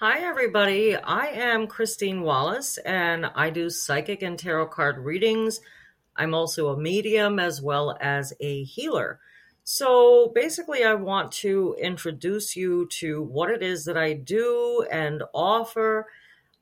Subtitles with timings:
[0.00, 0.94] Hi, everybody.
[0.94, 5.60] I am Christine Wallace, and I do psychic and tarot card readings.
[6.14, 9.18] I'm also a medium as well as a healer.
[9.64, 15.24] So, basically, I want to introduce you to what it is that I do and
[15.34, 16.06] offer.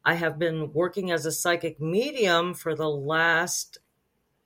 [0.02, 3.76] I have been working as a psychic medium for the last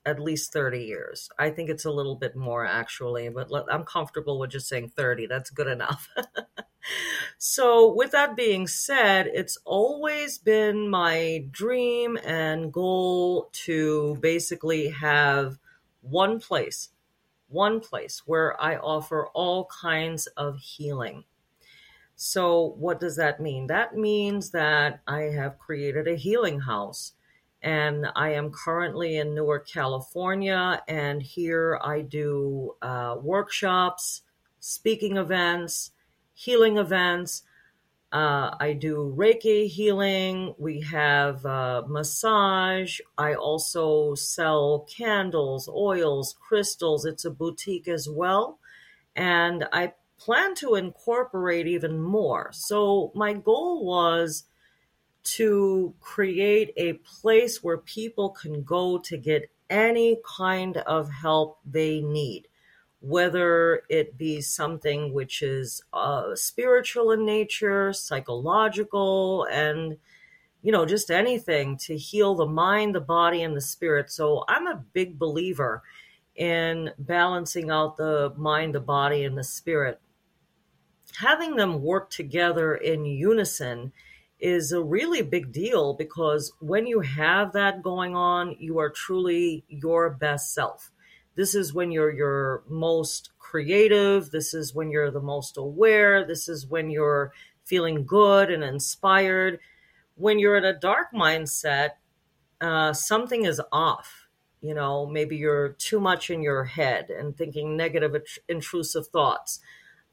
[0.05, 1.31] at least 30 years.
[1.39, 5.29] I think it's a little bit more actually, but I'm comfortable with just saying 30.
[5.29, 6.09] That's good enough.
[7.39, 15.59] so, with that being said, it's always been my dream and goal to basically have
[16.01, 16.91] one place,
[17.49, 21.25] one place where I offer all kinds of healing.
[22.17, 23.67] So, what does that mean?
[23.67, 27.13] That means that I have created a healing house
[27.63, 30.83] and I am currently in Newark, California.
[30.89, 34.23] And here I do uh, workshops,
[34.61, 35.93] speaking events,
[36.35, 37.43] healing events.
[38.13, 40.55] Uh, I do Reiki healing.
[40.59, 42.99] We have uh, massage.
[43.17, 47.05] I also sell candles, oils, crystals.
[47.05, 48.59] It's a boutique as well.
[49.15, 52.51] And I plan to incorporate even more.
[52.53, 54.45] So, my goal was
[55.23, 62.01] to create a place where people can go to get any kind of help they
[62.01, 62.49] need,
[63.01, 69.97] whether it be something which is uh, spiritual in nature, psychological, and
[70.63, 74.11] you know, just anything to heal the mind, the body, and the spirit.
[74.11, 75.83] So I'm a big believer
[76.37, 80.01] in balancing out the mind, the body, and the spirit.
[81.19, 83.93] Having them work together in unison
[84.39, 89.65] is a really big deal because when you have that going on, you are truly
[89.69, 90.91] your best self.
[91.41, 94.31] This is when you're your most creative.
[94.31, 96.23] This is when you're the most aware.
[96.23, 97.33] This is when you're
[97.65, 99.59] feeling good and inspired.
[100.17, 101.93] When you're in a dark mindset,
[102.61, 104.29] uh, something is off.
[104.61, 108.15] You know, maybe you're too much in your head and thinking negative,
[108.47, 109.61] intrusive thoughts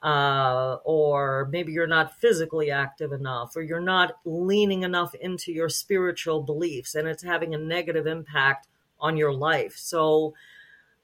[0.02, 5.68] uh, or maybe you're not physically active enough, or you're not leaning enough into your
[5.68, 8.68] spiritual beliefs, and it's having a negative impact
[9.00, 9.76] on your life.
[9.76, 10.34] So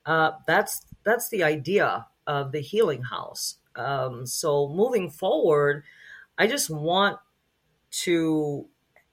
[0.05, 3.57] uh, that's that's the idea of the healing house.
[3.75, 5.83] Um, so moving forward,
[6.37, 7.19] I just want
[8.03, 8.67] to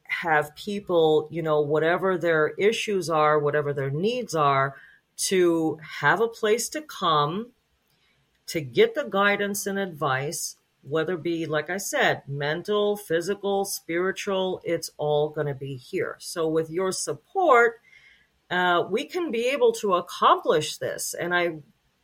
[0.04, 4.76] have people, you know, whatever their issues are, whatever their needs are,
[5.16, 7.52] to have a place to come
[8.46, 14.60] to get the guidance and advice, whether it be, like I said, mental, physical, spiritual,
[14.64, 16.16] it's all going to be here.
[16.18, 17.80] So, with your support,
[18.50, 21.14] uh, we can be able to accomplish this.
[21.14, 21.58] And I,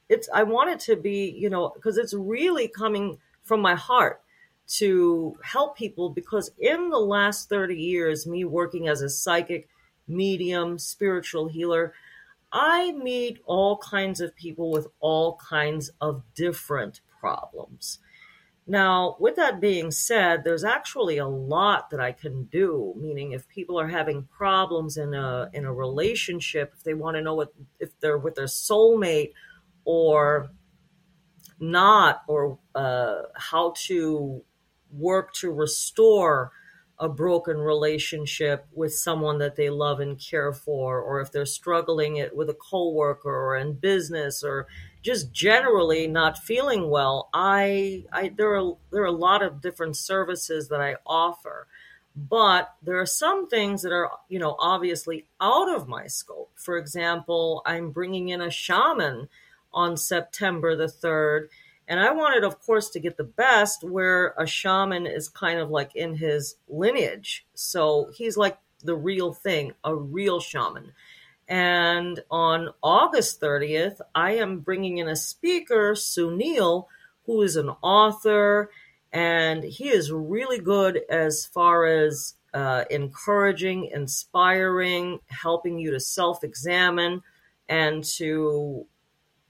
[0.09, 4.23] it's, I want it to be, you know, because it's really coming from my heart
[4.69, 9.69] to help people because in the last 30 years, me working as a psychic,
[10.09, 11.93] medium, spiritual healer,
[12.53, 17.99] I meet all kinds of people with all kinds of different problems.
[18.67, 22.95] Now, with that being said, there's actually a lot that I can do.
[22.97, 27.23] Meaning, if people are having problems in a in a relationship, if they want to
[27.23, 29.33] know what if they're with their soulmate
[29.85, 30.51] or
[31.61, 34.43] not, or uh, how to
[34.91, 36.51] work to restore
[36.99, 42.17] a broken relationship with someone that they love and care for, or if they're struggling
[42.17, 44.67] it with a coworker or in business, or
[45.07, 49.97] just generally not feeling well, I, I there are there are a lot of different
[49.97, 51.69] services that I offer,
[52.17, 56.51] but there are some things that are you know obviously out of my scope.
[56.57, 59.29] For example, I'm bringing in a shaman
[59.73, 61.51] on September the third
[61.89, 65.71] and I wanted, of course, to get the best where a shaman is kind of
[65.71, 67.47] like in his lineage.
[67.55, 70.95] So he's like the real thing, a real shaman.
[71.49, 76.87] And on August 30th, I am bringing in a speaker, Sunil,
[77.27, 78.71] who is an author,
[79.13, 86.43] and he is really good as far as uh, encouraging, inspiring, helping you to self
[86.43, 87.23] examine
[87.69, 88.87] and to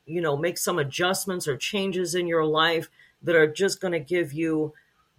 [0.06, 2.88] you know, make some adjustments or changes in your life
[3.22, 4.72] that are just going to give you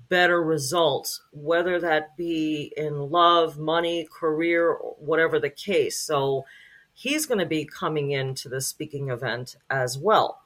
[0.10, 6.00] better results, whether that be in love, money, career, whatever the case.
[6.00, 6.46] So
[6.98, 10.42] he's going to be coming into the speaking event as well.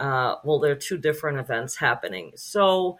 [0.00, 2.32] Uh, well, there are two different events happening.
[2.34, 2.98] So,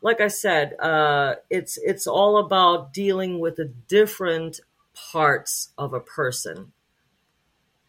[0.00, 4.60] like I said, uh, it's it's all about dealing with the different
[4.94, 6.72] parts of a person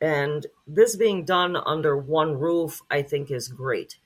[0.01, 3.97] and this being done under one roof, I think, is great.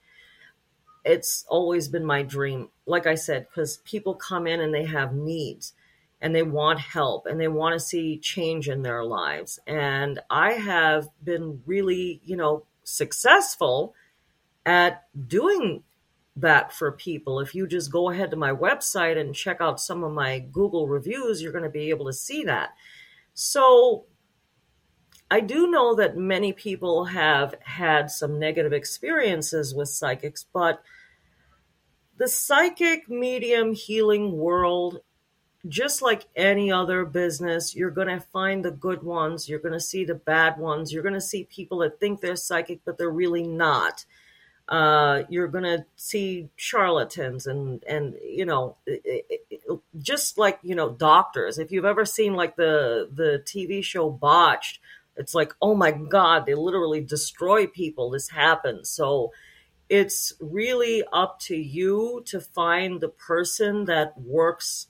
[1.06, 2.70] it's always been my dream.
[2.86, 5.74] Like I said, because people come in and they have needs
[6.22, 9.60] and they want help and they want to see change in their lives.
[9.66, 13.94] And I have been really, you know, successful
[14.66, 15.84] at doing
[16.36, 17.40] that for people.
[17.40, 20.88] If you just go ahead to my website and check out some of my Google
[20.88, 22.72] reviews, you're going to be able to see that.
[23.34, 24.06] So
[25.32, 30.82] I do know that many people have had some negative experiences with psychics, but
[32.18, 35.00] the psychic medium healing world,
[35.68, 39.80] just like any other business, you're going to find the good ones, you're going to
[39.80, 43.10] see the bad ones, you're going to see people that think they're psychic, but they're
[43.10, 44.06] really not.
[44.68, 50.76] Uh, you're going to see charlatans and and you know it, it, just like you
[50.76, 54.80] know doctors if you've ever seen like the the tv show botched
[55.20, 58.10] it's like, oh my God, they literally destroy people.
[58.10, 58.90] This happens.
[58.90, 59.34] So
[59.90, 64.88] it's really up to you to find the person that works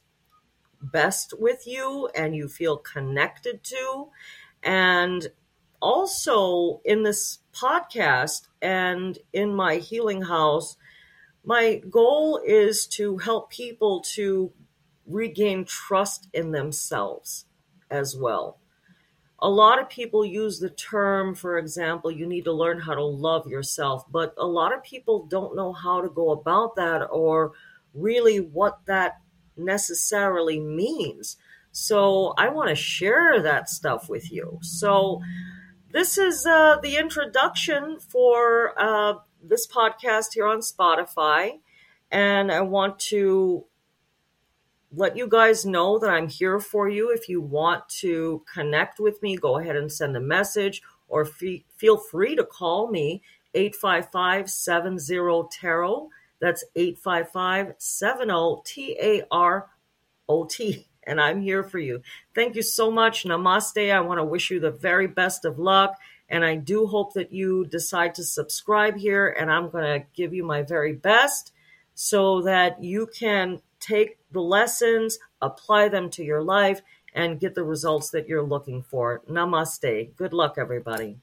[0.81, 4.07] best with you and you feel connected to.
[4.63, 5.27] And
[5.81, 10.77] also in this podcast and in my healing house,
[11.43, 14.51] my goal is to help people to
[15.05, 17.45] regain trust in themselves
[17.89, 18.59] as well
[19.41, 23.03] a lot of people use the term, for example, you need to learn how to
[23.03, 27.53] love yourself, but a lot of people don't know how to go about that or
[27.93, 29.21] really what that
[29.59, 31.37] necessarily means.
[31.71, 34.59] So I want to share that stuff with you.
[34.61, 35.21] So
[35.91, 41.59] this is uh, the introduction for uh, this podcast here on Spotify.
[42.11, 43.65] And I want to
[44.91, 47.11] let you guys know that I'm here for you.
[47.11, 51.97] If you want to connect with me, go ahead and send a message or feel
[51.97, 53.21] free to call me
[53.53, 56.09] 855 70 Tarot.
[56.39, 59.69] That's 855 70 T A R
[60.27, 60.87] O T.
[61.03, 62.01] And I'm here for you.
[62.35, 63.23] Thank you so much.
[63.23, 63.91] Namaste.
[63.91, 65.95] I want to wish you the very best of luck.
[66.27, 69.27] And I do hope that you decide to subscribe here.
[69.27, 71.51] And I'm going to give you my very best
[71.95, 76.81] so that you can take the lessons, apply them to your life,
[77.13, 79.21] and get the results that you're looking for.
[79.27, 80.15] Namaste.
[80.15, 81.17] Good luck, everybody.